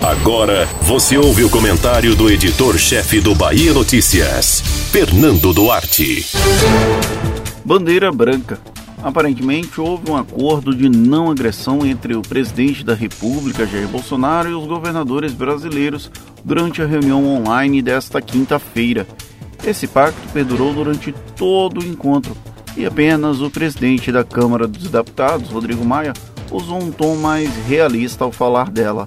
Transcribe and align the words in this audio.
Agora 0.00 0.66
você 0.82 1.18
ouve 1.18 1.44
o 1.44 1.50
comentário 1.50 2.14
do 2.14 2.30
editor-chefe 2.30 3.20
do 3.20 3.34
Bahia 3.34 3.72
Notícias, 3.74 4.60
Fernando 4.90 5.52
Duarte. 5.52 6.26
Bandeira 7.64 8.10
branca. 8.10 8.58
Aparentemente 9.02 9.80
houve 9.80 10.10
um 10.10 10.16
acordo 10.16 10.74
de 10.74 10.88
não 10.88 11.30
agressão 11.30 11.84
entre 11.84 12.14
o 12.14 12.22
presidente 12.22 12.84
da 12.84 12.94
República, 12.94 13.66
Jair 13.66 13.88
Bolsonaro, 13.88 14.50
e 14.50 14.54
os 14.54 14.66
governadores 14.66 15.32
brasileiros 15.32 16.10
durante 16.44 16.80
a 16.80 16.86
reunião 16.86 17.26
online 17.26 17.82
desta 17.82 18.20
quinta-feira. 18.20 19.06
Esse 19.64 19.86
pacto 19.86 20.20
perdurou 20.32 20.72
durante 20.72 21.12
todo 21.36 21.80
o 21.80 21.86
encontro 21.86 22.36
e 22.76 22.86
apenas 22.86 23.40
o 23.40 23.50
presidente 23.50 24.10
da 24.10 24.24
Câmara 24.24 24.66
dos 24.66 24.88
Deputados, 24.88 25.50
Rodrigo 25.50 25.84
Maia, 25.84 26.12
usou 26.50 26.82
um 26.82 26.90
tom 26.90 27.16
mais 27.16 27.50
realista 27.66 28.24
ao 28.24 28.32
falar 28.32 28.70
dela. 28.70 29.06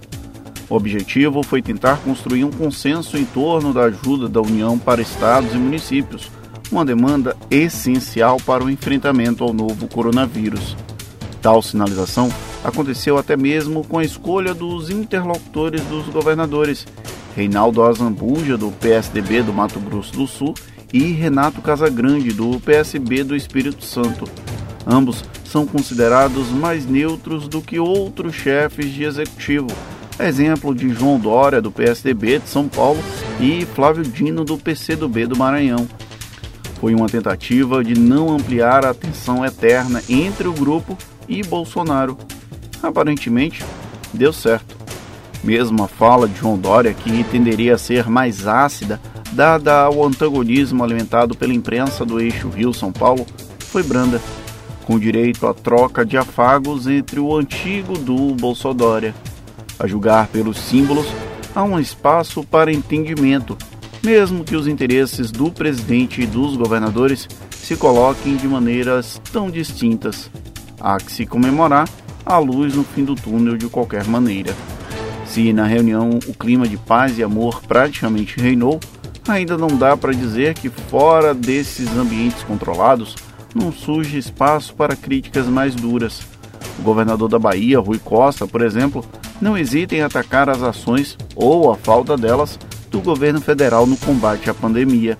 O 0.73 0.75
objetivo 0.75 1.43
foi 1.43 1.61
tentar 1.61 1.97
construir 1.97 2.43
um 2.43 2.49
consenso 2.49 3.15
em 3.15 3.23
torno 3.25 3.71
da 3.71 3.83
ajuda 3.83 4.27
da 4.27 4.41
União 4.41 4.75
para 4.75 5.03
estados 5.03 5.53
e 5.53 5.55
municípios, 5.55 6.31
uma 6.71 6.83
demanda 6.83 7.37
essencial 7.51 8.37
para 8.43 8.63
o 8.63 8.71
enfrentamento 8.71 9.43
ao 9.43 9.53
novo 9.53 9.87
coronavírus. 9.87 10.75
Tal 11.43 11.61
sinalização 11.61 12.27
aconteceu 12.63 13.19
até 13.19 13.37
mesmo 13.37 13.85
com 13.85 13.99
a 13.99 14.03
escolha 14.03 14.51
dos 14.55 14.89
interlocutores 14.89 15.83
dos 15.83 16.07
governadores, 16.07 16.87
Reinaldo 17.35 17.83
Azambuja, 17.83 18.57
do 18.57 18.71
PSDB 18.71 19.43
do 19.43 19.53
Mato 19.53 19.79
Grosso 19.79 20.13
do 20.13 20.25
Sul, 20.25 20.55
e 20.91 21.11
Renato 21.11 21.61
Casagrande, 21.61 22.33
do 22.33 22.59
PSB 22.59 23.23
do 23.23 23.35
Espírito 23.35 23.85
Santo. 23.85 24.27
Ambos 24.87 25.23
são 25.45 25.67
considerados 25.67 26.49
mais 26.49 26.87
neutros 26.87 27.47
do 27.47 27.61
que 27.61 27.79
outros 27.79 28.33
chefes 28.33 28.91
de 28.91 29.03
executivo, 29.03 29.67
exemplo 30.19 30.73
de 30.75 30.89
João 30.89 31.19
Dória, 31.19 31.61
do 31.61 31.71
PSDB 31.71 32.39
de 32.39 32.49
São 32.49 32.67
Paulo, 32.67 32.99
e 33.39 33.65
Flávio 33.65 34.03
Dino, 34.03 34.43
do 34.43 34.57
PCdoB 34.57 35.25
do 35.25 35.37
Maranhão. 35.37 35.87
Foi 36.79 36.93
uma 36.93 37.07
tentativa 37.07 37.83
de 37.83 37.97
não 37.97 38.29
ampliar 38.29 38.85
a 38.85 38.93
tensão 38.93 39.45
eterna 39.45 40.03
entre 40.09 40.47
o 40.47 40.53
grupo 40.53 40.97
e 41.27 41.41
Bolsonaro. 41.41 42.17
Aparentemente, 42.81 43.63
deu 44.13 44.33
certo. 44.33 44.75
Mesmo 45.43 45.83
a 45.83 45.87
fala 45.87 46.27
de 46.27 46.39
João 46.39 46.57
Dória, 46.57 46.93
que 46.93 47.23
tenderia 47.25 47.75
a 47.75 47.77
ser 47.77 48.09
mais 48.09 48.47
ácida, 48.47 48.99
dada 49.31 49.81
ao 49.81 50.05
antagonismo 50.05 50.83
alimentado 50.83 51.35
pela 51.35 51.53
imprensa 51.53 52.05
do 52.05 52.19
eixo 52.19 52.49
Rio-São 52.49 52.91
Paulo, 52.91 53.25
foi 53.59 53.83
branda 53.83 54.21
com 54.85 54.99
direito 54.99 55.47
à 55.47 55.53
troca 55.53 56.05
de 56.05 56.17
afagos 56.17 56.87
entre 56.87 57.19
o 57.19 57.35
antigo 57.35 57.97
duo 57.97 58.35
Bolsodória. 58.35 59.15
A 59.83 59.87
julgar 59.87 60.27
pelos 60.27 60.59
símbolos, 60.59 61.05
há 61.53 61.61
um 61.61 61.77
espaço 61.77 62.41
para 62.41 62.71
entendimento, 62.71 63.57
mesmo 64.01 64.45
que 64.45 64.55
os 64.55 64.65
interesses 64.65 65.29
do 65.29 65.51
presidente 65.51 66.21
e 66.21 66.25
dos 66.25 66.55
governadores 66.55 67.27
se 67.51 67.75
coloquem 67.75 68.37
de 68.37 68.47
maneiras 68.47 69.21
tão 69.33 69.51
distintas. 69.51 70.31
Há 70.79 70.95
que 70.95 71.11
se 71.11 71.25
comemorar 71.25 71.89
a 72.25 72.37
luz 72.37 72.75
no 72.75 72.85
fim 72.85 73.03
do 73.03 73.13
túnel 73.13 73.57
de 73.57 73.67
qualquer 73.67 74.05
maneira. 74.05 74.55
Se 75.25 75.51
na 75.51 75.65
reunião 75.65 76.17
o 76.29 76.33
clima 76.33 76.65
de 76.65 76.77
paz 76.77 77.17
e 77.17 77.23
amor 77.23 77.61
praticamente 77.63 78.39
reinou, 78.39 78.79
ainda 79.27 79.57
não 79.57 79.67
dá 79.67 79.97
para 79.97 80.13
dizer 80.13 80.53
que 80.53 80.69
fora 80.69 81.33
desses 81.33 81.89
ambientes 81.89 82.41
controlados 82.43 83.17
não 83.53 83.69
surge 83.69 84.17
espaço 84.17 84.73
para 84.75 84.95
críticas 84.95 85.45
mais 85.47 85.75
duras. 85.75 86.21
O 86.79 86.83
governador 86.83 87.27
da 87.27 87.37
Bahia, 87.37 87.81
Rui 87.81 87.99
Costa, 87.99 88.47
por 88.47 88.61
exemplo, 88.61 89.05
não 89.43 89.57
hesita 89.57 89.93
em 89.93 90.01
atacar 90.01 90.49
as 90.49 90.63
ações 90.63 91.17
ou 91.35 91.69
a 91.69 91.75
falta 91.75 92.15
delas 92.15 92.57
do 92.89 93.01
governo 93.01 93.41
federal 93.41 93.85
no 93.85 93.97
combate 93.97 94.49
à 94.49 94.53
pandemia. 94.53 95.17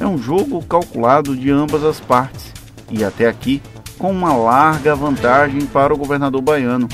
É 0.00 0.06
um 0.06 0.18
jogo 0.18 0.60
calculado 0.64 1.36
de 1.36 1.50
ambas 1.50 1.84
as 1.84 2.00
partes 2.00 2.52
e 2.90 3.04
até 3.04 3.28
aqui 3.28 3.62
com 3.98 4.10
uma 4.10 4.34
larga 4.34 4.96
vantagem 4.96 5.60
para 5.66 5.94
o 5.94 5.96
governador 5.96 6.42
baiano. 6.42 6.88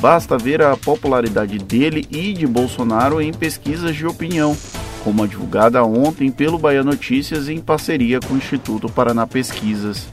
Basta 0.00 0.38
ver 0.38 0.62
a 0.62 0.76
popularidade 0.76 1.58
dele 1.58 2.06
e 2.10 2.32
de 2.32 2.46
Bolsonaro 2.46 3.20
em 3.20 3.32
pesquisas 3.32 3.94
de 3.94 4.06
opinião, 4.06 4.56
como 5.02 5.22
a 5.22 5.26
divulgada 5.26 5.84
ontem 5.84 6.30
pelo 6.30 6.58
Bahia 6.58 6.82
Notícias 6.82 7.48
em 7.48 7.60
parceria 7.60 8.18
com 8.18 8.34
o 8.34 8.38
Instituto 8.38 8.88
Paraná 8.88 9.26
Pesquisas. 9.26 10.06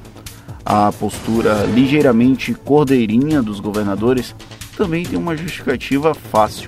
A 0.65 0.91
postura 0.91 1.63
ligeiramente 1.73 2.53
cordeirinha 2.53 3.41
dos 3.41 3.59
governadores 3.59 4.35
também 4.81 5.03
tem 5.03 5.19
uma 5.19 5.37
justificativa 5.37 6.15
fácil. 6.15 6.67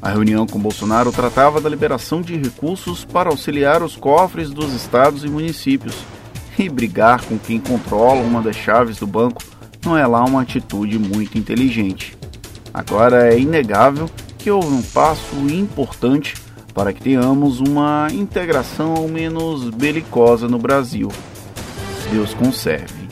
A 0.00 0.10
reunião 0.10 0.46
com 0.46 0.60
Bolsonaro 0.60 1.10
tratava 1.10 1.60
da 1.60 1.68
liberação 1.68 2.22
de 2.22 2.36
recursos 2.36 3.04
para 3.04 3.30
auxiliar 3.30 3.82
os 3.82 3.96
cofres 3.96 4.50
dos 4.50 4.72
estados 4.72 5.24
e 5.24 5.28
municípios. 5.28 5.96
E 6.56 6.68
brigar 6.68 7.20
com 7.22 7.36
quem 7.36 7.58
controla 7.58 8.20
uma 8.20 8.40
das 8.40 8.54
chaves 8.54 8.98
do 8.98 9.08
banco 9.08 9.42
não 9.84 9.98
é 9.98 10.06
lá 10.06 10.24
uma 10.24 10.42
atitude 10.42 11.00
muito 11.00 11.36
inteligente. 11.36 12.16
Agora 12.72 13.34
é 13.34 13.40
inegável 13.40 14.08
que 14.38 14.48
houve 14.48 14.68
um 14.68 14.82
passo 14.82 15.34
importante 15.48 16.34
para 16.72 16.92
que 16.92 17.02
tenhamos 17.02 17.58
uma 17.58 18.06
integração 18.12 19.08
menos 19.08 19.68
belicosa 19.70 20.46
no 20.46 20.58
Brasil. 20.58 21.08
Deus 22.12 22.34
conserve. 22.34 23.11